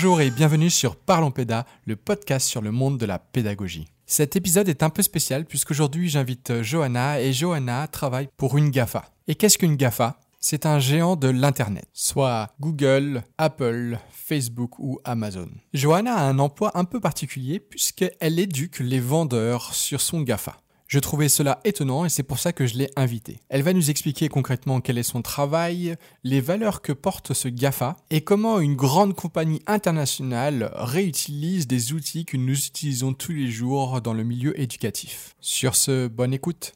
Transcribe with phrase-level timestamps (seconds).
[0.00, 3.88] Bonjour et bienvenue sur Parlons Péda, le podcast sur le monde de la pédagogie.
[4.06, 9.06] Cet épisode est un peu spécial puisqu'aujourd'hui j'invite Johanna et Johanna travaille pour une GAFA.
[9.26, 10.20] Et qu'est-ce qu'une GAFA?
[10.38, 15.48] C'est un géant de l'Internet, soit Google, Apple, Facebook ou Amazon.
[15.74, 20.58] Johanna a un emploi un peu particulier puisqu'elle éduque les vendeurs sur son GAFA.
[20.88, 23.40] Je trouvais cela étonnant et c'est pour ça que je l'ai invitée.
[23.50, 27.98] Elle va nous expliquer concrètement quel est son travail, les valeurs que porte ce GAFA
[28.08, 34.00] et comment une grande compagnie internationale réutilise des outils que nous utilisons tous les jours
[34.00, 35.34] dans le milieu éducatif.
[35.40, 36.72] Sur ce, bonne écoute.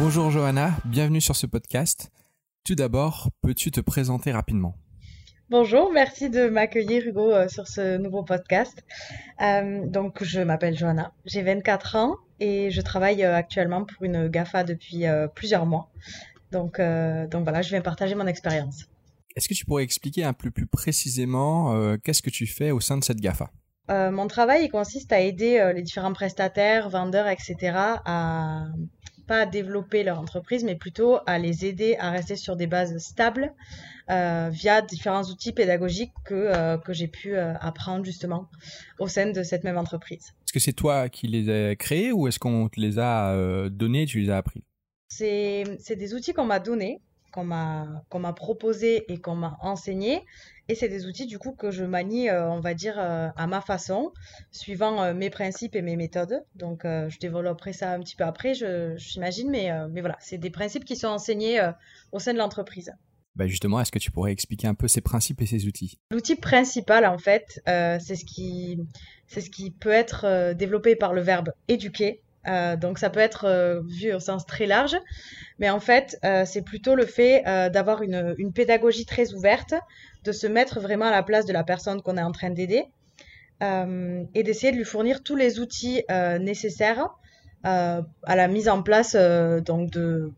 [0.00, 2.10] Bonjour Johanna, bienvenue sur ce podcast.
[2.64, 4.74] Tout d'abord, peux-tu te présenter rapidement?
[5.52, 8.82] Bonjour, merci de m'accueillir Hugo euh, sur ce nouveau podcast.
[9.42, 14.28] Euh, donc je m'appelle Johanna, j'ai 24 ans et je travaille euh, actuellement pour une
[14.28, 15.90] GAFA depuis plusieurs mois.
[16.52, 18.86] Donc, donc voilà, je viens partager mon expérience.
[19.36, 22.96] Est-ce que tu pourrais expliquer un peu plus précisément qu'est-ce que tu fais au sein
[22.96, 23.50] de cette GAFA
[23.90, 27.56] Mon travail consiste à aider les différents prestataires, vendeurs, etc.
[28.06, 28.68] à
[29.26, 32.98] pas à développer leur entreprise, mais plutôt à les aider à rester sur des bases
[32.98, 33.52] stables
[34.10, 38.48] euh, via différents outils pédagogiques que, euh, que j'ai pu euh, apprendre justement
[38.98, 40.34] au sein de cette même entreprise.
[40.44, 44.06] Est-ce que c'est toi qui les as créés ou est-ce qu'on te les a donnés,
[44.06, 44.64] tu les as appris?
[45.08, 47.00] C'est des outils qu'on m'a donnés
[47.32, 50.24] qu'on m'a qu'on m'a proposé et qu'on m'a enseigné.
[50.68, 54.12] Et c'est des outils du coup que je manie on va dire à ma façon
[54.52, 56.44] suivant mes principes et mes méthodes.
[56.54, 60.50] Donc je développerai ça un petit peu après je j'imagine mais mais voilà c'est des
[60.50, 61.60] principes qui sont enseignés
[62.12, 62.92] au sein de l'entreprise.
[63.34, 65.98] Bah justement, est-ce que tu pourrais expliquer un peu ces principes et ces outils?
[66.10, 68.78] L'outil principal, en fait, euh, c'est ce qui
[69.26, 72.20] ce qui peut être euh, développé par le verbe éduquer.
[72.48, 74.96] Euh, donc ça peut être vu au sens très large,
[75.58, 79.74] mais en fait c'est plutôt le fait d'avoir une, pédagogie très ouverte,
[80.24, 82.84] de se mettre vraiment à la place de la personne qu'on est en train d'aider
[83.60, 86.02] et d'essayer de lui fournir tous les outils
[86.40, 87.08] nécessaires
[87.62, 90.32] à la mise en place donc de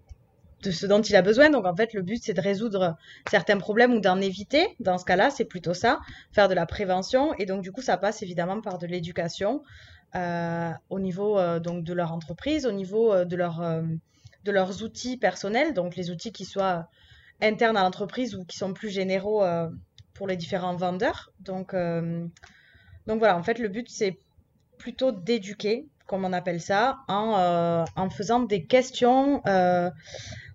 [0.71, 1.50] ce dont il a besoin.
[1.50, 2.97] Donc en fait, le but, c'est de résoudre
[3.31, 4.75] certains problèmes ou d'en éviter.
[4.81, 6.00] Dans ce cas-là, c'est plutôt ça,
[6.32, 7.34] faire de la prévention.
[7.38, 11.84] Et donc du coup, ça passe évidemment par de l'éducation euh, au niveau euh, donc
[11.84, 13.60] de leur entreprise, au niveau euh, de, leur,
[14.44, 16.88] de leurs outils personnels, donc les outils qui soient
[17.41, 19.42] internes à l'entreprise ou qui sont plus généraux
[20.14, 21.32] pour les différents vendeurs.
[21.41, 24.19] Donc, donc voilà, en fait, le but, c'est
[24.78, 29.42] plutôt d'éduquer, comme on appelle ça, en, en faisant des questions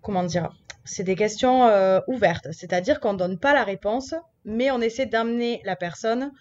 [0.01, 0.49] comment dire,
[0.85, 4.15] c'est des questions euh, ouvertes, c'est-à-dire qu'on ne donne pas la réponse,
[4.45, 6.31] mais on essaie d'amener la personne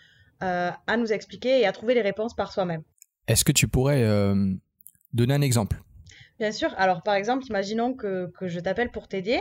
[0.42, 2.82] euh, à nous expliquer et à trouver les réponses par soi-même.
[3.28, 4.34] Est-ce que tu pourrais euh,
[5.12, 5.80] donner un exemple?
[6.40, 6.74] Bien sûr.
[6.76, 9.40] Alors, par exemple, imaginons que, je t'appelle pour t'aider.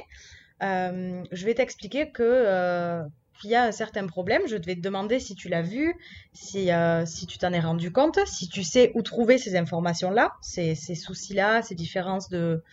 [0.61, 3.01] je vais t'expliquer que
[3.39, 4.41] qu'il y a un certain problème.
[4.47, 5.93] Je vais te demander si tu l'as vu,
[6.33, 6.69] si,
[7.05, 10.95] si tu t'en es rendu compte, si tu sais où trouver ces informations-là, ces, ces
[10.95, 12.63] soucis-là, ces différences de,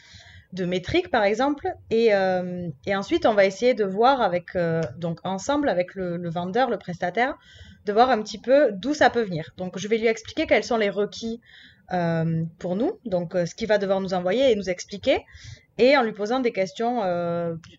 [0.55, 5.19] de métriques par exemple euh, et, ensuite on va essayer de voir avec euh, donc
[5.25, 7.37] ensemble avec le, vendeur le prestataire
[7.85, 9.53] de voir un petit peu d'où ça peut venir.
[9.57, 11.41] Donc je vais lui expliquer quels sont les requis
[11.93, 15.25] euh, pour nous donc ce qu'il va devoir nous envoyer et nous expliquer
[15.77, 17.01] et en lui posant des questions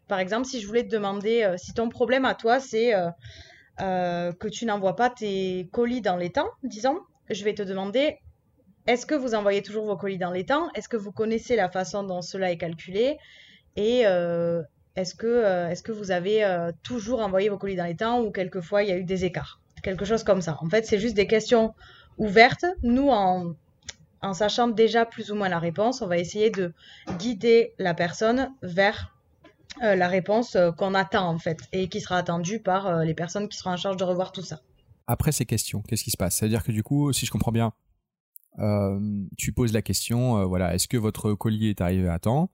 [0.07, 2.93] par exemple si je voulais te demander si ton problème à toi c'est
[3.79, 6.99] que tu n'envoies pas tes colis dans les temps disons
[7.31, 8.19] je vais te demander
[8.87, 10.69] est-ce que vous envoyez toujours vos colis dans les temps?
[10.75, 13.17] Est-ce que vous connaissez la façon dont cela est calculé?
[13.75, 14.61] Et euh,
[14.95, 18.21] est-ce que, euh, est que vous avez euh, toujours envoyé vos colis dans les temps
[18.21, 19.59] ou quelquefois il y a eu des écarts?
[19.85, 20.57] Quelque chose comme ça.
[20.61, 21.75] En fait, c'est juste des questions
[22.17, 22.65] ouvertes.
[22.81, 23.53] Nous, en,
[24.33, 26.73] sachant déjà plus ou moins la réponse, on va essayer de
[27.19, 29.13] guider la personne vers
[29.81, 33.73] la réponse qu'on attend en fait et qui sera attendue par les personnes qui seront
[33.73, 34.61] en charge de revoir tout ça.
[35.05, 36.35] Après ces questions, qu'est-ce qui se passe?
[36.37, 37.71] C'est-à-dire que du coup, si je comprends bien,
[38.59, 38.99] euh,
[39.37, 42.49] tu poses la question, euh, voilà, est-ce que votre colis est arrivé à temps?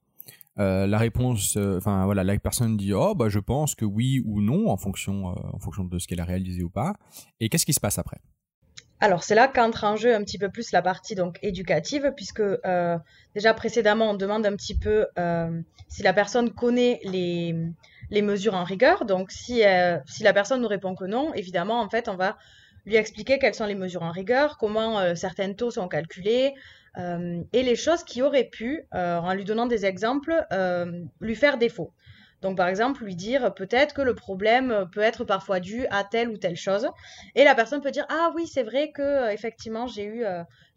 [0.58, 4.40] Euh, la réponse, enfin voilà, la personne dit oh bah je pense que oui ou
[4.40, 6.94] non en fonction en fonction de ce qu'elle a réalisé ou pas.
[7.40, 8.18] Et qu'est-ce qui se passe après?
[9.00, 12.42] Alors c'est là qu'entre en jeu un petit peu plus la partie donc éducative puisque
[13.34, 15.06] déjà précédemment on demande un petit peu
[15.88, 17.54] si la personne connaît les,
[18.10, 19.04] les mesures en rigueur.
[19.04, 19.62] Donc si,
[20.06, 22.36] si la personne nous répond que non, évidemment en fait on va
[22.84, 26.58] lui expliquer quelles sont les mesures en rigueur, comment euh, certains taux sont calculés, euh,
[26.96, 30.34] et les choses qui auraient pu, euh, en lui donnant des exemples,
[31.20, 31.92] lui faire défaut.
[32.42, 36.28] Donc par exemple, lui dire peut-être que le problème peut être parfois dû à telle
[36.28, 36.88] ou telle chose,
[37.36, 40.24] et la personne peut dire ah oui c'est vrai que effectivement j'ai eu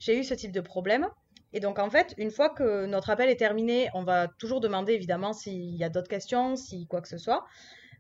[0.08, 1.08] eu ce type de problème,
[1.54, 4.94] Et donc, en fait, une fois que notre appel est terminé, on va toujours demander
[4.94, 7.46] évidemment s'il y a d'autres questions, si quoi que ce soit.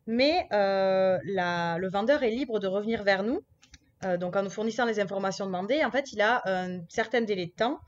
[0.08, 3.40] Mais euh, le vendeur est libre de revenir vers nous.
[4.06, 7.48] Euh, donc, en nous fournissant les informations demandées, en fait, il a un certain délai
[7.48, 7.80] de temps.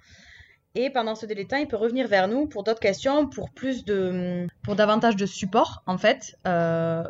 [0.75, 3.49] Et pendant ce délai de temps, il peut revenir vers nous pour d'autres questions, pour
[3.51, 6.37] plus de, pour davantage de support, en fait.
[6.45, 7.03] Euh,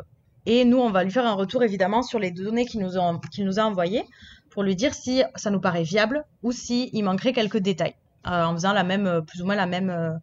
[0.46, 3.58] et nous, on va lui faire un retour évidemment sur les données qu'il nous, nous
[3.58, 4.04] a envoyées
[4.50, 7.94] pour lui dire si ça nous paraît viable ou s'il il manquerait quelques détails,
[8.26, 10.18] euh, en faisant la même, plus ou moins la même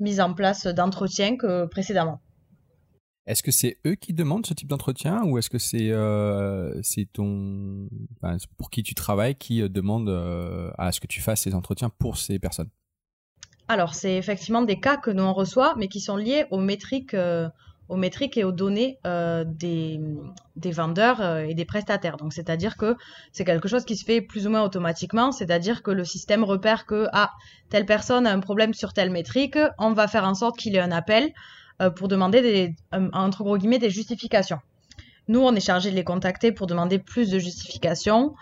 [0.00, 2.20] mise en place d'entretien que précédemment.
[3.28, 5.92] Est-ce que c'est eux qui demandent ce type d'entretien ou est-ce que c'est
[6.82, 7.88] c'est ton
[8.56, 10.08] pour qui tu travailles qui demande
[10.78, 12.70] à ce que tu fasses ces entretiens pour ces personnes?
[13.68, 17.14] Alors c'est effectivement des cas que nous on reçoit, mais qui sont liés aux métriques
[17.88, 19.98] aux métriques et aux données euh, des,
[20.56, 22.16] des, vendeurs euh, et des prestataires.
[22.16, 22.96] Donc, c'est-à-dire que
[23.32, 26.86] c'est quelque chose qui se fait plus ou moins automatiquement, c'est-à-dire que le système repère
[26.86, 27.30] que ah,
[27.70, 30.80] telle personne a un problème sur telle métrique, on va faire en sorte qu'il ait
[30.80, 31.32] un appel
[31.80, 32.76] euh, pour demander des,
[33.12, 34.60] entre gros guillemets des justifications.
[35.28, 38.34] Nous, on est chargé de les contacter pour demander plus de justifications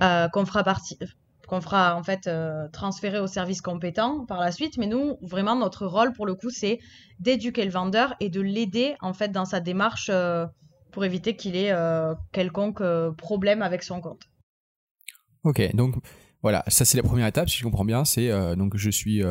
[0.00, 0.98] qu'on fera partie
[1.46, 4.76] qu'on fera en fait euh, transférer au service compétent par la suite.
[4.78, 6.80] Mais nous, vraiment, notre rôle pour le coup, c'est
[7.20, 10.46] d'éduquer le vendeur et de l'aider en fait dans sa démarche euh,
[10.92, 12.82] pour éviter qu'il ait euh, quelconque
[13.16, 14.22] problème avec son compte.
[15.42, 15.96] Ok, donc
[16.42, 19.22] voilà, ça c'est la première étape, si je comprends bien, c'est donc je suis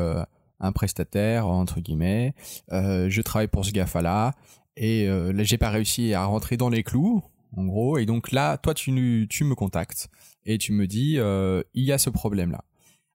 [0.63, 2.33] un prestataire entre guillemets,
[2.71, 4.31] je travaille pour ce GAFA là
[4.75, 7.24] et là j'ai pas réussi à rentrer dans les clous
[7.56, 10.10] en gros, et donc là toi tu, me contactes
[10.45, 12.63] et tu me dis euh, il y a ce problème là.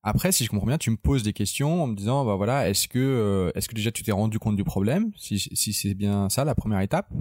[0.05, 2.69] Après, si je comprends bien, tu me poses des questions en me disant bah voilà,
[2.69, 5.95] est-ce que euh, est-ce que déjà tu t'es rendu compte du problème si, si c'est
[5.95, 7.13] bien ça la première étape?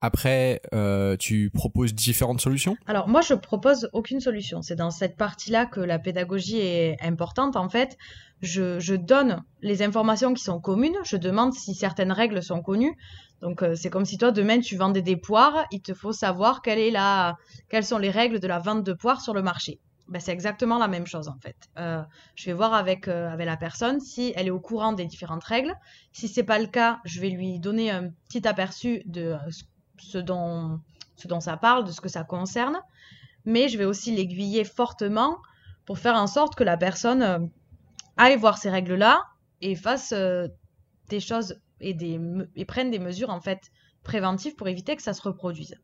[0.00, 2.76] Après, euh, tu proposes différentes solutions?
[2.86, 4.62] Alors moi, je propose aucune solution.
[4.62, 7.56] C'est dans cette partie-là que la pédagogie est importante.
[7.56, 7.98] En fait,
[8.40, 10.96] je, donne les informations qui sont communes.
[11.04, 12.96] Je demande si certaines règles sont connues.
[13.40, 16.60] Donc euh, c'est comme si toi demain tu vendais des poires, il te faut savoir
[16.62, 17.36] quelle est la,
[17.68, 19.78] quelles sont les règles de la vente de poires sur le marché.
[20.08, 21.56] Ben, c'est exactement la même chose en fait.
[21.78, 22.02] Euh,
[22.34, 25.44] je vais voir avec, euh, avec la personne si elle est au courant des différentes
[25.44, 25.74] règles.
[26.12, 29.36] Si c'est pas le cas, je vais lui donner un petit aperçu de
[29.98, 30.80] ce dont,
[31.16, 32.80] ce dont ça parle, de ce que ça concerne.
[33.44, 35.38] Mais je vais aussi l'aiguiller fortement
[35.84, 37.50] pour faire en sorte que la personne
[38.18, 39.22] aille voir ces règles-là
[39.62, 40.12] et fasse
[41.08, 42.20] des choses et, des,
[42.56, 43.70] et prennent des mesures en fait
[44.02, 45.74] préventives pour éviter que ça se reproduise.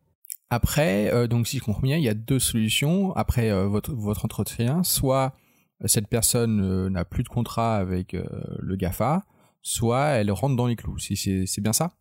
[0.50, 3.12] Après, euh, donc si je comprends bien, il y a deux solutions.
[3.16, 5.34] Après euh, votre, votre entretien, soit
[5.82, 9.24] euh, cette personne n'a plus de contrat avec le GAFA,
[9.62, 10.98] soit elle rentre dans les clous.
[10.98, 11.92] C'est bien ça?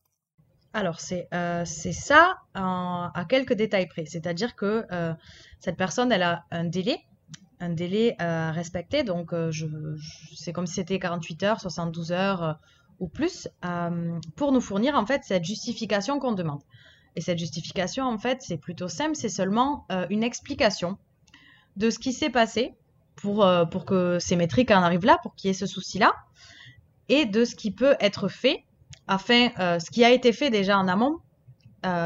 [0.74, 1.28] Alors, c'est
[1.66, 4.06] c'est ça à quelques détails près.
[4.06, 4.86] C'est-à-dire que
[5.60, 7.00] cette personne, elle a un délai,
[7.64, 9.04] un délai à respecter.
[9.04, 9.66] Donc, je,
[10.36, 12.60] c'est comme si c'était 48 heures, 72 heures
[13.00, 16.62] ou plus euh, pour nous fournir en fait cette justification qu'on demande.
[17.16, 20.98] Et cette justification, en fait, c'est plutôt simple, c'est seulement euh, une explication
[21.76, 22.76] de ce qui s'est passé
[23.16, 26.14] pour, euh, pour que ces métriques en arrivent là, pour qu'il y ait ce souci-là,
[27.10, 28.64] et de ce qui peut être fait,
[29.08, 31.20] afin, ce qui a été fait déjà en amont,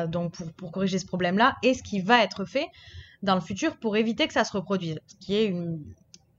[0.07, 2.67] donc pour, pour, corriger ce problème-là, et ce qui va être fait
[3.27, 5.53] dans le futur pour éviter que ça se reproduise, ce qui est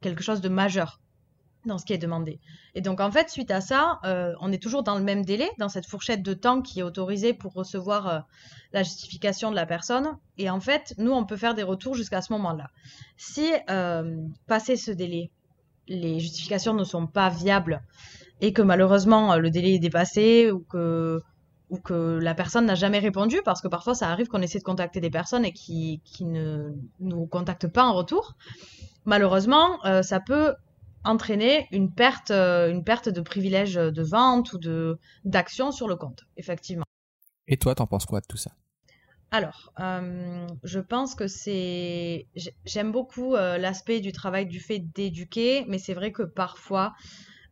[0.01, 1.01] quelque chose de majeur
[1.67, 2.41] dans ce qui est demandé.
[2.75, 5.51] Et donc, en fait, suite à ça, euh, on est toujours dans le même délai,
[5.59, 8.21] dans cette fourchette de temps qui est autorisée pour recevoir euh,
[8.73, 10.17] la justification de la personne.
[10.39, 12.71] Et en fait, nous, on peut faire des retours jusqu'à ce moment-là.
[13.19, 14.17] Si, euh,
[14.47, 15.31] passé ce délai,
[15.89, 17.83] les justifications ne sont pas viables
[18.41, 21.23] et que malheureusement le délai est dépassé ou que
[21.71, 24.65] ou que la personne n'a jamais répondu, parce que parfois ça arrive qu'on essaie de
[24.65, 28.37] contacter des personnes et qui, qui ne nous contactent pas en retour.
[29.05, 30.55] Malheureusement, ça peut
[31.05, 35.97] entraîner une perte, euh, une perte de privilèges de vente ou de d'action sur le
[35.97, 36.85] compte, effectivement.
[37.47, 38.51] Et toi, t'en penses quoi de tout ça?
[39.31, 42.27] Alors, euh, je pense que c'est.
[42.65, 46.95] J'aime beaucoup euh, l'aspect du travail du fait d'éduquer, mais c'est vrai que parfois,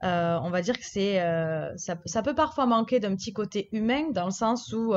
[0.03, 1.21] on va dire que c'est.
[1.77, 4.95] Ça, ça, peut parfois manquer d'un petit côté humain, dans le sens où,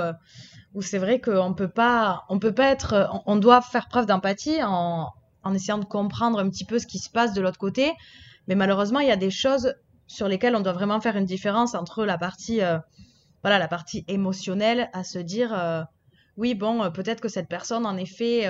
[0.74, 2.26] où c'est vrai qu'on peut pas.
[2.30, 3.10] On peut pas être.
[3.26, 5.10] On, doit faire preuve d'empathie en,
[5.44, 7.94] en essayant de comprendre un petit peu ce qui se passe de l'autre côté.
[8.48, 9.76] Mais malheureusement, il y a des choses
[10.08, 12.80] sur lesquelles on doit vraiment faire une différence entre la partie, euh,
[13.44, 15.84] voilà, la partie émotionnelle, à se dire, euh,
[16.36, 18.50] oui, bon, euh, peut-être que cette personne, en effet,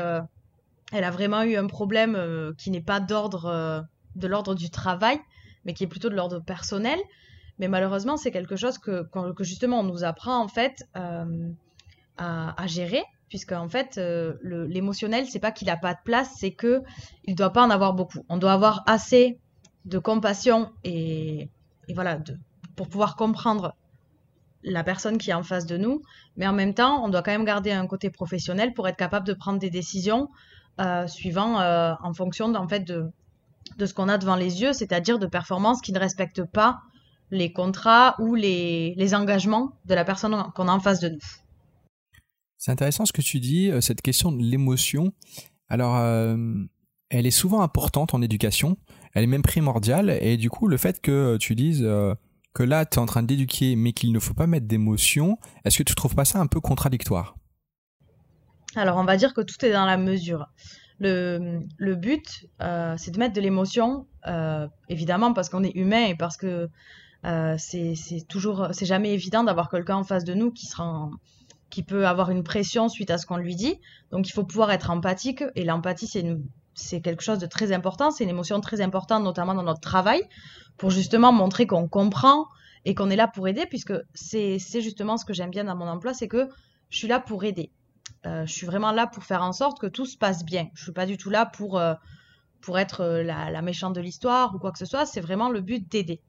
[0.91, 5.19] elle a vraiment eu un problème qui n'est pas d'ordre, de l'ordre du travail,
[5.69, 6.97] mais qui est plutôt de l'ordre personnel.
[7.59, 9.07] Mais malheureusement, c'est quelque chose que,
[9.41, 11.25] justement on nous apprend en fait à,
[12.17, 14.01] à, gérer, puisque en fait
[14.41, 16.81] l'émotionnel, c'est pas qu'il a pas de place, c'est que
[17.25, 18.25] il doit pas en avoir beaucoup.
[18.29, 19.37] On doit avoir assez
[19.85, 21.49] de compassion et,
[21.93, 22.17] voilà,
[22.75, 23.75] pour pouvoir comprendre
[24.63, 26.01] la personne qui est en face de nous,
[26.35, 29.27] mais en même temps, on doit quand même garder un côté professionnel pour être capable
[29.27, 30.29] de prendre des décisions
[30.81, 33.11] euh, suivant euh, en fonction de,
[33.77, 36.79] de ce qu'on a devant les yeux, c'est-à-dire de performances qui ne respectent pas
[37.31, 41.19] les contrats ou les, les engagements de la personne qu'on a en face de nous.
[42.57, 45.13] C'est intéressant ce que tu dis, euh, cette question de l'émotion.
[45.69, 45.97] Alors,
[47.09, 48.77] elle est souvent importante en éducation,
[49.13, 51.87] elle est même primordiale, et du coup, le fait que tu dises
[52.53, 55.77] que là, tu es en train d'éduquer, mais qu'il ne faut pas mettre d'émotion, est-ce
[55.77, 57.35] que tu trouves pas ça un peu contradictoire?
[58.75, 60.47] Alors, on va dire que tout est dans la mesure.
[60.99, 66.15] Le, but, euh, c'est de mettre de l'émotion, euh, évidemment, parce qu'on est humain et
[66.15, 66.69] parce que
[67.25, 67.95] euh, c'est
[68.27, 71.09] toujours, c'est jamais évident d'avoir quelqu'un en face de nous qui sera
[71.69, 73.75] qui peut avoir une pression suite à ce qu'on lui dit.
[74.11, 75.43] Donc, il faut pouvoir être empathique.
[75.55, 76.25] Et l'empathie, c'est
[76.79, 80.21] c'est quelque chose de très important, c'est une émotion très importante, notamment dans notre travail,
[80.77, 82.47] pour justement montrer qu'on comprend
[82.85, 85.87] et qu'on est là pour aider, puisque c'est justement ce que j'aime bien dans mon
[85.87, 86.47] emploi, c'est que
[86.89, 87.71] je suis là pour aider.
[88.25, 90.69] Euh, je suis vraiment là pour faire en sorte que tout se passe bien.
[90.73, 91.93] Je suis pas du tout là pour, euh,
[92.61, 95.61] pour être euh, la, méchante de l'histoire ou quoi que ce soit, c'est vraiment le
[95.61, 96.21] but d'aider.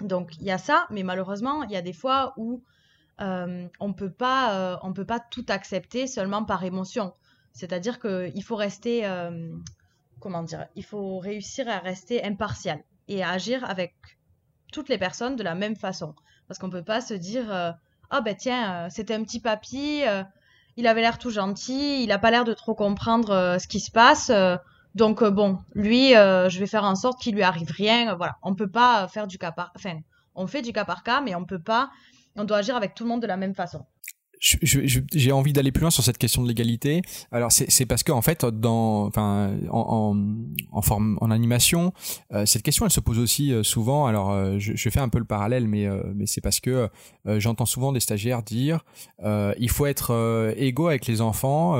[0.00, 2.62] Donc il y a ça, mais malheureusement, il y a des fois où
[3.20, 7.14] on peut pas, peut pas tout accepter seulement par émotion.
[7.52, 9.10] C'est-à-dire qu'il faut rester,
[10.20, 13.94] comment dire, il faut réussir à rester impartial et à agir avec
[14.72, 16.14] toutes les personnes de la même façon.
[16.46, 17.50] Parce qu'on ne peut pas se dire
[18.10, 20.04] Ah ben tiens, c'était un petit papy,
[20.78, 23.90] il avait l'air tout gentil, il n'a pas l'air de trop comprendre ce qui se
[23.90, 24.30] passe.
[24.94, 28.14] donc bon, lui, je vais faire en sorte qu'il lui arrive rien.
[28.14, 29.72] voilà, on ne peut pas faire du cas par...
[29.76, 29.98] Enfin,
[30.34, 31.90] on fait du cas par cas, mais on peut pas...
[32.36, 33.84] On doit agir avec tout le monde de la même façon
[34.40, 37.02] j'ai envie d'aller plus loin sur cette question de l'égalité.
[37.32, 39.10] Alors c'est parce que en fait en,
[39.70, 40.16] en,
[40.72, 41.92] en animation
[42.32, 44.06] euh, cette question elle se pose aussi euh, souvent.
[44.06, 46.88] Alors euh, je, fais un peu le parallèle mais mais c'est parce que
[47.26, 48.84] j'entends souvent des stagiaires dire
[49.22, 51.74] il faut être égaux avec les enfants.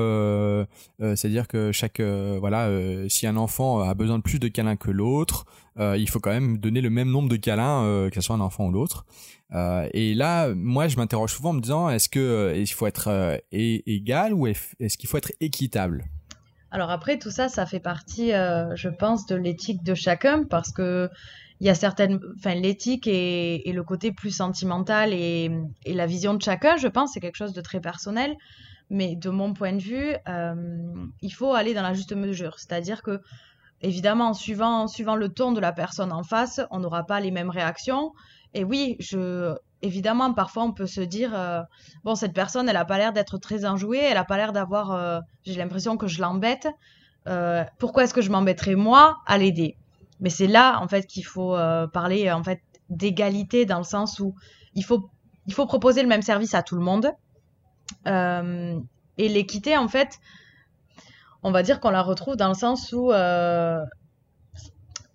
[0.99, 2.71] C'est-à-dire que chaque voilà
[3.09, 5.47] si un enfant a besoin de plus de câlins que l'autre,
[5.79, 8.67] il faut quand même donner le même nombre de câlins que ce soit un enfant
[8.67, 9.07] ou l'autre.
[9.55, 12.87] Euh, et là, moi, je m'interroge souvent en me disant, est-ce que euh, il faut
[12.87, 16.05] être euh, égal ou est-ce qu'il faut être équitable?
[16.71, 21.09] Alors après, tout ça, ça fait partie, je pense, de l'éthique de chacun parce que
[21.61, 25.51] il y a certaines, enfin, l'éthique et, le côté plus sentimental et,
[25.87, 28.37] et, la vision de chacun, je pense, c'est quelque chose de très personnel.
[28.91, 30.15] Mais de mon point de vue,
[31.23, 32.59] il faut aller dans la juste mesure.
[32.59, 33.23] C'est-à-dire que,
[33.81, 37.51] évidemment, suivant, suivant le ton de la personne en face, on n'aura pas les mêmes
[37.51, 38.13] réactions.
[38.55, 41.63] Et oui, je, évidemment, parfois on peut se dire, euh,
[42.05, 44.93] bon, cette personne, elle a pas l'air d'être très enjouée, elle a pas l'air d'avoir,
[44.93, 46.69] euh, j'ai l'impression que je l'embête.
[47.27, 49.77] Euh, pourquoi est-ce que je m'embêterais moi à l'aider?
[50.21, 51.57] Mais c'est là, en fait, qu'il faut
[51.93, 54.35] parler, en fait, d'égalité dans le sens où
[54.75, 55.11] il faut,
[55.47, 57.13] il faut proposer le même service à tout le monde.
[58.05, 60.19] et l'équité, en fait,
[61.43, 63.13] on va dire qu'on la retrouve dans le sens où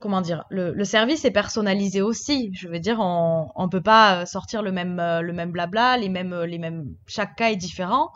[0.04, 2.52] comment dire, le, service est personnalisé aussi.
[2.54, 5.96] Je veux dire, on ne peut pas euh, sortir le même, euh, le même blabla,
[5.98, 8.12] les mêmes, euh, les mêmes, chaque cas est différent.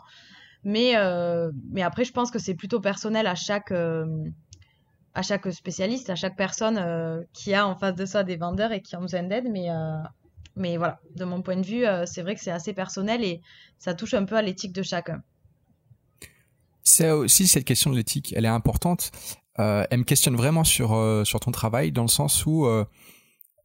[0.64, 0.94] Mais,
[1.70, 6.36] mais après, je pense que c'est plutôt personnel à chaque, à chaque spécialiste, à chaque
[6.36, 9.46] personne qui a en face de soi des vendeurs et qui ont besoin d'aide.
[9.50, 9.68] Mais,
[10.56, 13.40] mais voilà, de mon point de vue, c'est vrai que c'est assez personnel et
[13.78, 15.22] ça touche un peu à l'éthique de chacun.
[16.88, 19.10] C'est aussi cette question de l'éthique, elle est importante
[19.60, 22.66] euh, elle me questionne vraiment sur, euh, sur ton travail dans le sens où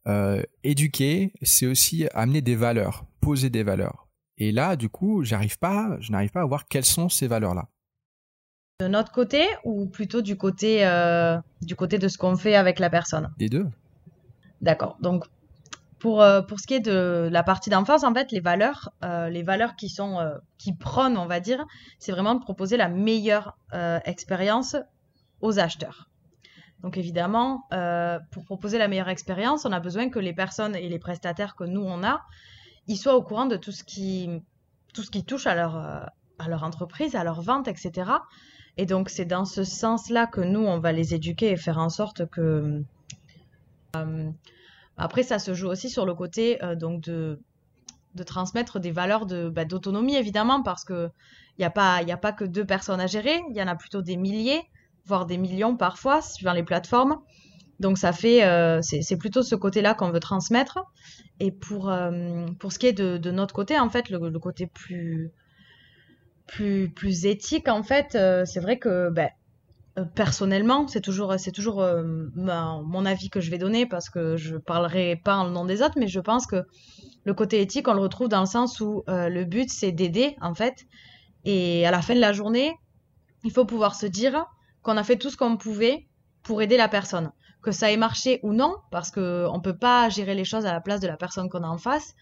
[0.06, 4.08] euh, éduquer, c'est aussi amener des valeurs, poser des valeurs.
[4.36, 7.68] Et là, du coup, j'arrive pas, je n'arrive pas à voir quelles sont ces valeurs-là.
[8.80, 10.78] De notre côté ou plutôt du côté,
[11.62, 13.32] du côté de ce qu'on fait avec la personne?
[13.38, 13.66] Des deux.
[14.60, 14.96] D'accord.
[15.00, 15.26] Donc,
[16.04, 19.74] pour, pour ce qui est de la partie d'enfance, en fait, les valeurs, les valeurs
[19.74, 20.18] qui sont,
[20.58, 21.64] qui prônent, on va dire,
[21.98, 23.56] c'est vraiment de proposer la meilleure
[24.04, 24.76] expérience
[25.40, 26.10] aux acheteurs.
[26.84, 30.90] Donc évidemment, euh, pour proposer la meilleure expérience, on a besoin que les personnes et
[30.90, 32.20] les prestataires que nous on a,
[32.88, 34.28] ils soient au courant de tout ce qui,
[34.92, 36.04] tout ce qui touche à leur, euh,
[36.38, 38.10] à leur entreprise, à leur vente, etc.
[38.76, 41.88] Et donc c'est dans ce sens-là que nous on va les éduquer et faire en
[41.88, 42.82] sorte que.
[44.98, 47.40] Euh, après, ça se joue aussi sur le côté donc de,
[48.14, 51.10] de transmettre des valeurs de, bah, d'autonomie évidemment parce que
[51.56, 53.76] il n'y a pas a pas que deux personnes à gérer, il y en a
[53.76, 54.62] plutôt des milliers
[55.06, 57.18] voire des millions parfois, suivant les plateformes.
[57.80, 60.78] Donc ça fait, euh, c'est plutôt ce côté-là qu'on veut transmettre.
[61.40, 64.66] Et pour, euh, pour ce qui est de, de, notre côté, en fait, le, côté
[64.66, 65.32] plus,
[66.46, 69.26] plus, plus éthique, en fait, euh, c'est vrai que euh,
[70.14, 72.02] personnellement, c'est toujours, c'est toujours euh,
[72.34, 75.94] mon avis que je vais donner parce que je parlerai pas en nom des autres,
[75.96, 76.64] mais je pense que
[77.24, 80.54] le côté éthique, on le retrouve dans le sens où le but, c'est d'aider, en
[80.54, 80.86] fait.
[81.44, 82.74] Et à la fin de la journée,
[83.44, 84.46] il faut pouvoir se dire
[84.82, 86.06] qu'on a fait tout ce qu'on pouvait
[86.42, 87.30] pour aider la personne.
[87.62, 90.72] Que ça ait marché ou non, parce qu'on ne peut pas gérer les choses à
[90.72, 92.14] la place de la personne qu'on a en face.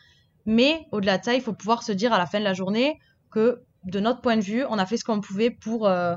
[0.46, 2.98] Mais au-delà de ça, il faut pouvoir se dire à la fin de la journée
[3.30, 6.16] que de notre point de vue, on a fait ce qu'on pouvait pour, euh,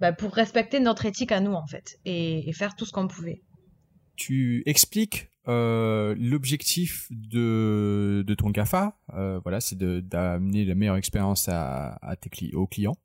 [0.00, 3.42] bah, pour respecter notre éthique à nous, en fait, et, faire tout ce qu'on pouvait.
[4.16, 11.48] Tu expliques euh, l'objectif de, de ton GAFA, euh, voilà, c'est d'amener la meilleure expérience
[11.48, 12.96] à, tes aux clients.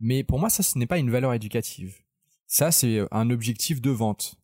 [0.00, 1.96] Mais pour moi, ça, ce n'est pas une valeur éducative.
[2.46, 4.34] Ça, c'est un objectif de vente.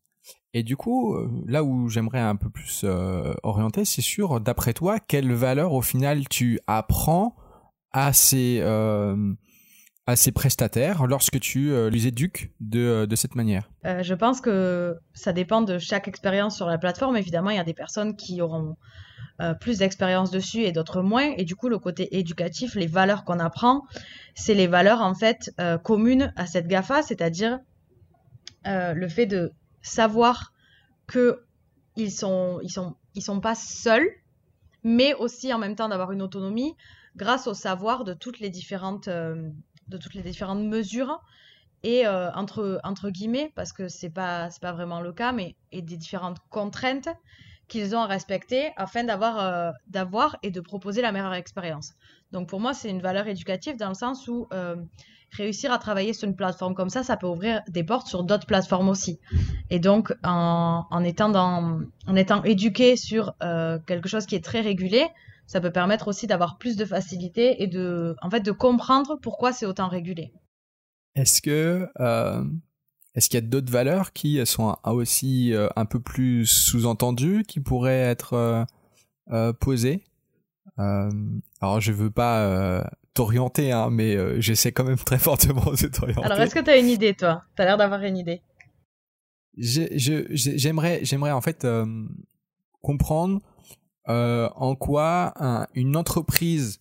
[0.54, 2.84] Et du coup, là où j'aimerais un peu plus
[3.42, 7.37] orienter, c'est sur, d'après toi, quelle valeur au final tu apprends
[7.90, 9.34] à ces, euh,
[10.08, 13.70] à ces prestataires lorsque tu euh, les éduques de, euh, de cette manière?
[13.84, 17.18] Je pense que ça dépend de chaque expérience sur la plateforme.
[17.18, 18.76] Évidemment, il y a des personnes qui auront
[19.60, 21.32] plus d'expérience dessus et d'autres moins.
[21.36, 23.84] Et du coup, le côté éducatif, les valeurs qu'on apprend,
[24.34, 27.60] c'est les valeurs en fait communes à cette GAFA, c'est-à-dire
[28.64, 30.52] le fait de savoir
[31.06, 31.44] que
[31.96, 34.08] ils sont, ils sont, ils sont pas seuls,
[34.84, 36.74] mais aussi en même temps d'avoir une autonomie,
[37.18, 39.50] grâce au savoir de toutes les différentes, euh,
[39.88, 41.21] de toutes les différentes mesures
[41.83, 45.83] et euh, entre, entre guillemets, parce que c'est pas, pas vraiment le cas, mais et
[45.83, 47.09] des différentes contraintes
[47.68, 51.92] qu'ils ont à respecter afin d'avoir, euh, d'avoir et de proposer la meilleure expérience.
[52.33, 54.49] Donc pour moi, c'est une valeur éducative dans le sens où
[55.30, 58.47] réussir à travailler sur une plateforme comme ça, ça peut ouvrir des portes sur d'autres
[58.47, 59.21] plateformes aussi.
[59.68, 63.35] Et donc, en, en étant, dans, en étant éduqué sur
[63.87, 65.07] quelque chose qui est très régulé,
[65.48, 69.52] ça peut permettre aussi d'avoir plus de facilité et de, en fait, de comprendre pourquoi
[69.52, 70.30] c'est autant régulé.
[71.14, 72.44] Est-ce que, euh,
[73.14, 77.61] est-ce qu'il y a d'autres valeurs qui sont aussi euh, un peu plus sous-entendues, qui
[77.61, 78.66] pourraient être
[79.32, 80.04] euh, posées?
[80.76, 86.24] Alors, je veux pas t'orienter, hein, mais j'essaie quand même très fortement de t'orienter.
[86.24, 87.42] Alors, est-ce que tu as une idée, toi?
[87.56, 88.42] Tu as l'air d'avoir une idée.
[89.56, 91.66] J'aimerais, j'aimerais en fait
[92.80, 93.40] comprendre
[94.09, 95.35] euh, en quoi
[95.75, 96.81] une entreprise,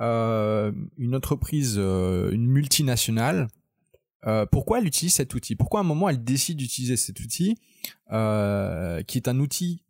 [0.00, 3.48] euh, une entreprise, euh, une multinationale,
[4.52, 5.56] pourquoi elle utilise cet outil?
[5.56, 7.56] Pourquoi à un moment elle décide d'utiliser cet outil,
[8.08, 9.82] qui est un outil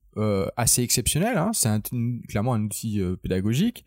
[0.56, 1.68] assez exceptionnel hein, C'est
[2.28, 3.84] clairement un outil pédagogique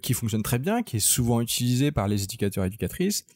[0.00, 3.26] qui fonctionne très bien, qui est souvent utilisé par les éducateurs et éducatrices.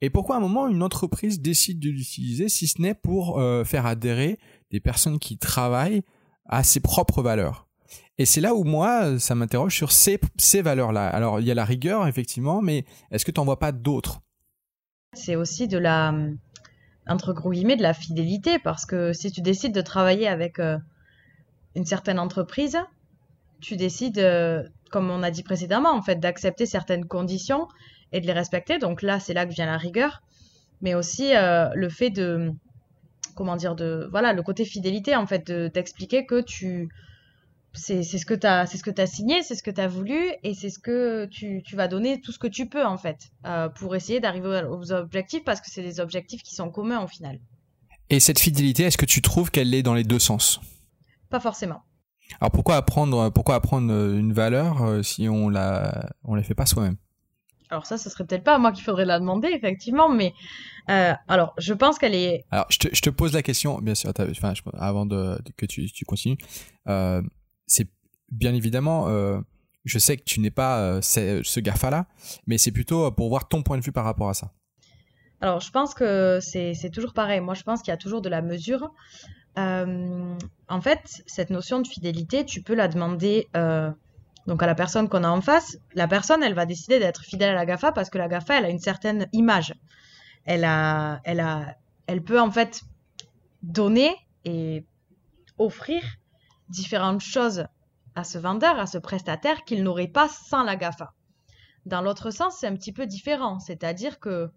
[0.00, 3.84] Et pourquoi à un moment une entreprise décide de l'utiliser si ce n'est pour faire
[3.84, 4.38] adhérer
[4.70, 6.02] des personnes qui travaillent
[6.44, 7.67] à ses propres valeurs?
[8.18, 10.18] Et c'est là où moi, ça m'interroge sur ces,
[10.60, 11.08] valeurs-là.
[11.08, 14.20] Alors, il y a la rigueur, effectivement, mais est-ce que tu n'en vois pas d'autres?
[15.14, 16.12] C'est aussi de la,
[17.06, 20.78] entre guillemets, de la fidélité, parce que si tu décides de travailler avec euh,
[21.76, 22.76] une certaine entreprise,
[23.60, 27.68] tu décides, euh, comme on a dit précédemment, en fait, d'accepter certaines conditions
[28.10, 28.78] et de les respecter.
[28.78, 30.22] Donc là, c'est là que vient la rigueur,
[30.82, 32.52] mais aussi euh, le fait de,
[33.36, 36.88] comment dire, de, voilà, le côté fidélité, en fait, d'expliquer que tu
[37.78, 39.88] c'est ce que tu as c'est ce que tu signé, c'est ce que tu as
[39.88, 42.98] voulu et c'est ce que tu, tu, vas donner tout ce que tu peux en
[42.98, 47.02] fait euh, pour essayer d'arriver aux objectifs parce que c'est des objectifs qui sont communs
[47.02, 47.40] au final.
[48.10, 50.60] Et cette fidélité, est-ce que tu trouves qu'elle est dans les deux sens?
[51.30, 51.82] Pas forcément.
[52.40, 56.66] Alors pourquoi apprendre pourquoi apprendre une valeur euh, si on la on la fait pas
[56.66, 56.96] soi-même?
[57.70, 60.32] Alors ça, ce serait peut-être pas à moi qu'il faudrait la demander, effectivement, mais
[60.88, 62.44] euh, alors je pense qu'elle est.
[62.50, 65.90] Alors je te, je te, pose la question, bien sûr, enfin, avant de, que tu,
[65.90, 66.38] tu continues.
[66.88, 67.20] Euh,
[67.68, 67.88] c'est
[68.30, 69.38] bien évidemment, euh,
[69.84, 72.06] je sais que tu n'es pas euh, ce GAFA-là,
[72.46, 74.52] mais c'est plutôt euh, pour voir ton point de vue par rapport à ça.
[75.40, 77.40] Alors, je pense que c'est toujours pareil.
[77.40, 78.92] Moi, je pense qu'il y a toujours de la mesure.
[79.56, 83.46] en fait, cette notion de fidélité, tu peux la demander
[84.48, 85.78] donc à la personne qu'on a en face.
[85.94, 88.64] La personne, elle va décider d'être fidèle à la GAFA parce que la GAFA, elle
[88.64, 89.74] a une certaine image.
[90.44, 91.76] Elle, a, elle, a,
[92.08, 92.80] elle peut en fait
[93.62, 94.84] donner et
[95.58, 96.02] offrir
[96.68, 97.66] différentes choses
[98.14, 101.14] à ce vendeur, à ce prestataire qu'il n'aurait pas sans la GAFA.
[101.86, 104.50] Dans l'autre sens, c'est un petit peu différent, c'est-à-dire que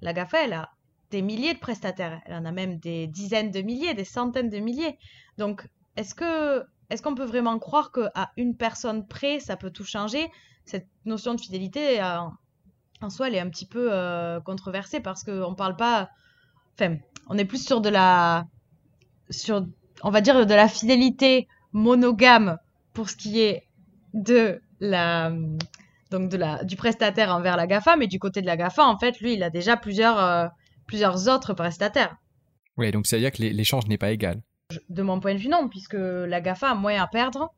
[0.00, 0.70] la GAFA, elle a
[1.10, 4.58] des milliers de prestataires, elle en a même des dizaines de milliers, des centaines de
[4.58, 4.98] milliers.
[5.38, 5.66] Donc,
[5.96, 10.30] est-ce que est-ce qu'on peut vraiment croire qu'à une personne près, ça peut tout changer?
[10.64, 12.20] Cette notion de fidélité, euh,
[13.00, 16.10] en soi, elle est un petit peu euh, controversée parce qu'on parle pas.
[16.74, 16.96] Enfin,
[17.28, 18.46] on est plus sur de la.
[19.30, 19.66] sur
[20.02, 22.58] on va dire, de la fidélité monogame
[22.92, 23.64] pour ce qui est
[24.14, 25.30] de la,
[26.10, 28.98] donc de la, du prestataire envers la GAFA, mais du côté de la GAFA, en
[28.98, 30.46] fait, lui, il a déjà plusieurs, euh,
[30.86, 32.16] plusieurs autres prestataires.
[32.76, 34.40] Oui, donc ça veut dire que l'échange n'est pas égal.
[34.88, 37.52] De mon point de vue, non, puisque la GAFA a moins à perdre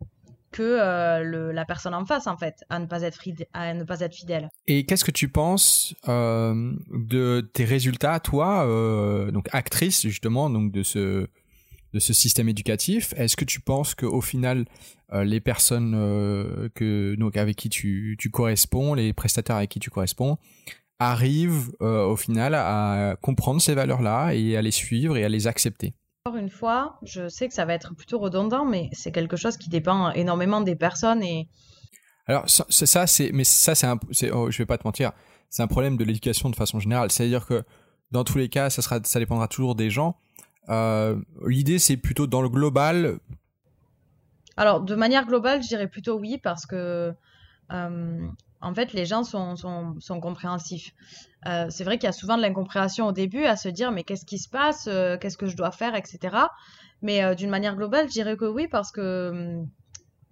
[0.52, 3.20] que euh, la personne en face, en fait, à ne pas être,
[3.52, 4.48] à ne pas être fidèle.
[4.66, 8.66] Et qu'est-ce que tu penses euh, de tes résultats, toi,
[9.30, 11.28] donc actrice justement, donc de ce
[11.92, 14.64] de ce système éducatif Est-ce que tu penses qu'au final,
[15.12, 15.92] les personnes
[16.74, 20.38] que donc avec qui tu, tu corresponds, les prestataires avec qui tu corresponds,
[21.00, 25.92] arrivent au final à comprendre ces valeurs-là et à les suivre et à les accepter?
[26.26, 29.56] Encore une fois, je sais que ça va être plutôt redondant, mais c'est quelque chose
[29.56, 31.48] qui dépend énormément des personnes et.
[32.26, 33.98] Alors ça, c'est, mais ça c'est un,
[34.32, 35.12] oh, je vais pas te mentir,
[35.48, 37.10] c'est un problème de l'éducation de façon générale.
[37.10, 37.64] C'est-à-dire que
[38.10, 40.16] dans tous les cas, ça sera, ça dépendra toujours des gens.
[40.70, 43.18] Euh, l'idée c'est plutôt dans le global.
[44.56, 47.14] Alors de manière globale, je dirais plutôt oui parce que
[47.72, 48.28] euh,
[48.60, 50.92] en fait, les gens sont, sont, compréhensifs.
[51.46, 54.04] Euh, c'est vrai qu'il y a souvent de l'incompréhension au début à se dire mais
[54.04, 54.84] qu'est-ce qui se passe,
[55.20, 56.36] qu'est-ce que je dois faire, etc.
[57.02, 59.68] Mais euh, d'une manière globale, je dirais que oui parce que hum,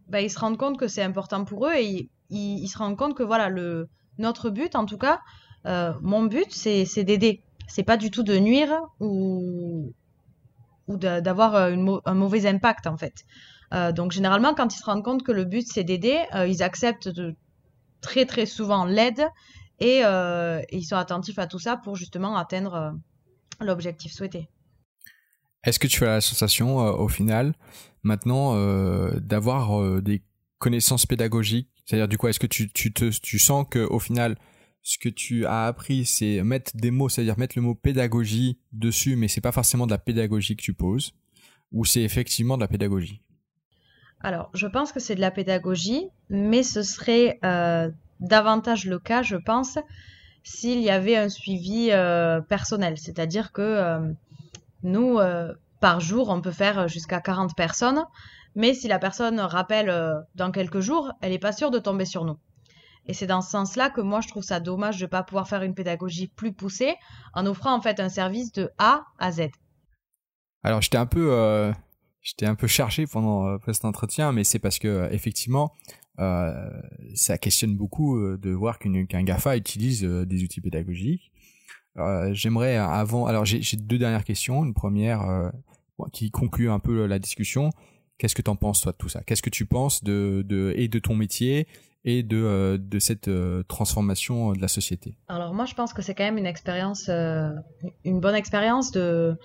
[0.09, 3.17] bah, ils se rendent compte que c'est important pour eux et ils, se rendent compte
[3.17, 5.21] que voilà le notre but, en tout cas,
[5.65, 7.43] mon but, c'est d'aider.
[7.69, 9.93] C'est pas du tout de nuire ou
[10.89, 13.25] ou d'avoir un mauvais impact en fait.
[13.95, 17.37] donc généralement, quand ils se rendent compte que le but c'est d'aider, ils acceptent de
[18.01, 19.29] très très souvent l'aide
[19.83, 22.91] euh, et, ils sont attentifs à tout ça pour justement atteindre euh,
[23.61, 24.49] l'objectif souhaité.
[25.65, 27.55] Est-ce que tu as la sensation euh, au final
[28.05, 28.55] maintenant
[29.17, 30.23] d'avoir des
[30.59, 31.69] connaissances pédagogiques?
[31.85, 34.39] C'est-à-dire du coup, est-ce que tu, tu, te, tu sens que au final
[34.83, 39.17] ce que tu as appris, c'est mettre des mots, c'est-à-dire mettre le mot pédagogie dessus,
[39.17, 41.13] mais c'est pas forcément de la pédagogie que tu poses,
[41.73, 43.23] ou c'est effectivement de la pédagogie?
[44.21, 49.23] Alors, je pense que c'est de la pédagogie, mais ce serait euh, davantage le cas,
[49.23, 49.79] je pense,
[50.43, 52.99] s'il y avait un suivi euh, personnel.
[52.99, 54.13] C'est-à-dire que euh,
[54.83, 55.19] nous,
[55.81, 58.05] par jour, on peut faire jusqu'à 40 personnes,
[58.55, 59.93] mais si la personne rappelle
[60.35, 62.39] dans quelques jours, elle n'est pas sûre de tomber sur nous.
[63.09, 65.49] Et c'est dans ce sens-là que moi, je trouve ça dommage de ne pas pouvoir
[65.49, 66.95] faire une pédagogie plus poussée
[67.35, 69.49] en offrant en fait un service de A à Z.
[70.63, 71.73] Alors, j'étais un peu
[72.29, 75.75] j'étais un peu chargé pendant, euh, cet entretien, mais c'est parce que euh, effectivement,
[76.19, 76.53] euh,
[77.15, 81.33] ça questionne beaucoup de voir qu'un GAFA utilise des outils pédagogiques.
[82.31, 84.65] J'aimerais avant, alors j'ai deux dernières questions.
[84.65, 85.53] Une première
[86.13, 87.71] qui conclut un peu la discussion.
[88.19, 89.23] Qu'est-ce que tu en penses toi de tout ça?
[89.25, 91.67] Qu'est-ce que tu penses de, et de ton métier
[92.05, 93.31] et de, de cette
[93.69, 95.15] transformation de la société?
[95.29, 99.37] Alors moi je pense que c'est quand même une expérience, une bonne expérience de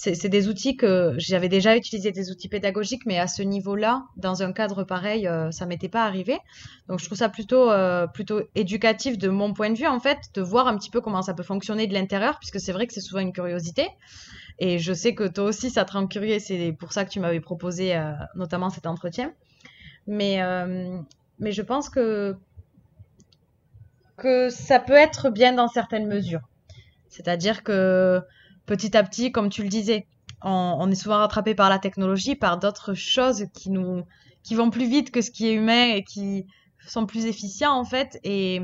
[0.00, 4.42] c'est des outils que j'avais déjà utilisé des outils pédagogiques, mais à ce niveau-là, dans
[4.42, 6.38] un cadre pareil, euh, ça m'était pas arrivé.
[6.88, 10.18] Donc je trouve ça plutôt euh, plutôt éducatif de mon point de vue en fait,
[10.34, 12.94] de voir un petit peu comment ça peut fonctionner de l'intérieur, puisque c'est vrai que
[12.94, 13.88] c'est souvent une curiosité.
[14.60, 17.18] Et je sais que toi aussi ça te rend curieux, c'est pour ça que tu
[17.18, 19.32] m'avais proposé euh, notamment cet entretien.
[20.06, 20.40] Mais
[21.38, 22.36] mais je pense que
[24.18, 26.42] que ça peut être bien dans certaines mesures.
[27.08, 28.20] C'est-à-dire que
[28.66, 30.06] petit à petit, comme tu le disais,
[30.42, 34.04] on, est souvent rattrapé par la technologie, par d'autres choses qui nous
[34.42, 36.46] qui vont plus vite que ce qui est humain et qui
[36.86, 38.18] sont plus efficients en fait.
[38.24, 38.60] Et,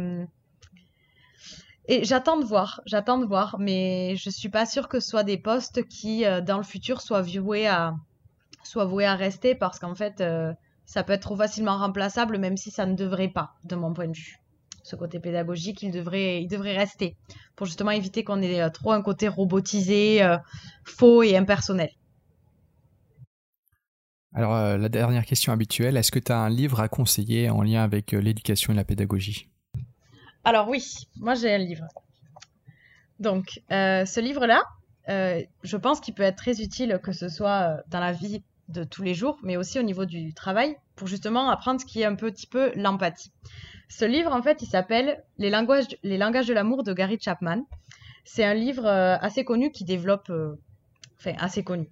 [1.88, 5.22] et j'attends de voir, j'attends de voir, mais je suis pas sûre que ce soit
[5.22, 7.94] des postes qui, euh, dans le futur, soient voués à,
[8.64, 10.53] soient voués à rester parce qu'en fait, euh,
[10.85, 14.09] ça peut être trop facilement remplaçable, même si ça ne devrait pas, de mon point
[14.09, 14.40] de vue
[14.83, 17.16] ce côté pédagogique, il devrait, il devrait rester
[17.57, 20.20] pour justement éviter qu'on ait euh, trop un côté robotisé,
[20.85, 21.90] faux et impersonnel.
[24.33, 27.83] Alors, la dernière question habituelle, est-ce que tu as un livre à conseiller en lien
[27.83, 29.49] avec l'éducation et la pédagogie?
[30.47, 31.85] Alors oui, moi j'ai un livre.
[33.19, 34.63] Donc, ce livre-là,
[35.09, 39.03] je pense qu'il peut être très utile, que ce soit dans la vie de tous
[39.03, 42.15] les jours, mais aussi au niveau du travail, pour justement apprendre ce qui est un
[42.15, 43.33] petit peu l'empathie.
[43.89, 47.65] Ce livre, en fait, il s'appelle Les langages, de l'amour de Gary Chapman.
[48.25, 50.55] C'est un livre euh, assez connu qui développe, euh,
[51.19, 51.89] enfin assez connu,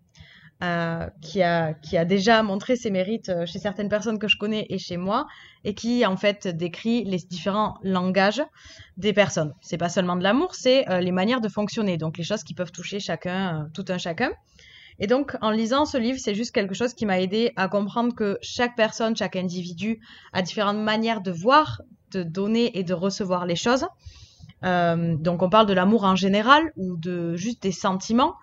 [0.63, 4.97] euh, qui, a, déjà montré ses mérites chez certaines personnes que je connais et chez
[4.97, 5.27] moi,
[5.65, 8.43] et qui en fait décrit les différents langages
[8.97, 9.53] des personnes.
[9.61, 12.73] C'est pas seulement de l'amour, c'est les manières de fonctionner, donc les choses qui peuvent
[12.73, 14.31] toucher chacun, tout un chacun.
[14.99, 18.15] Et donc, en lisant ce livre, c'est juste quelque chose qui m'a aidé à comprendre
[18.15, 20.01] que chaque personne, chaque individu
[20.33, 23.87] a différentes manières de voir, de donner et de recevoir les choses.
[24.65, 28.35] Euh, donc, on parle de l'amour en général ou de juste des sentiments.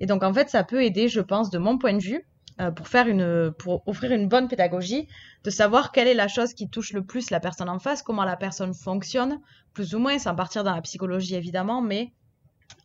[0.00, 2.26] Et donc, en fait, ça peut aider, je pense, de mon point de vue,
[2.60, 5.08] euh, pour faire une, pour offrir une bonne pédagogie,
[5.42, 8.24] de savoir quelle est la chose qui touche le plus la personne en face, comment
[8.24, 9.40] la personne fonctionne,
[9.72, 12.12] plus ou moins, sans partir dans la psychologie évidemment, mais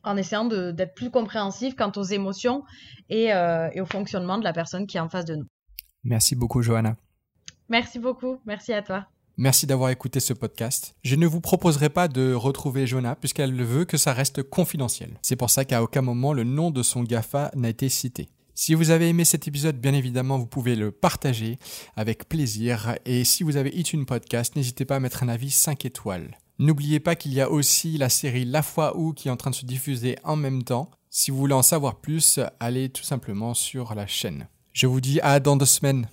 [0.03, 2.63] en essayant d'être plus compréhensif quant aux émotions
[3.09, 5.47] et, euh, et, au fonctionnement de la personne qui est en face de nous.
[6.03, 6.95] Merci beaucoup, Johanna.
[7.69, 8.39] Merci beaucoup.
[8.45, 9.07] Merci à toi.
[9.41, 10.97] Merci d'avoir écouté ce podcast.
[11.01, 15.17] Je ne vous proposerai pas de retrouver Johanna puisqu'elle veut que ça reste confidentiel.
[15.21, 18.27] C'est pour ça qu'à aucun moment le nom de son GAFA n'a été cité.
[18.53, 21.57] Si vous avez aimé cet épisode, bien évidemment, vous pouvez le partager
[21.95, 22.97] avec plaisir.
[23.05, 26.37] Et si vous avez une Podcast, n'hésitez pas à mettre un avis 5 étoiles.
[26.59, 29.51] N'oubliez pas qu'il y a aussi la série La foi où qui est en train
[29.51, 30.91] de se diffuser en même temps.
[31.09, 34.49] Si vous voulez en savoir plus, allez tout simplement sur la chaîne.
[34.73, 36.09] Je vous dis à dans deux semaines.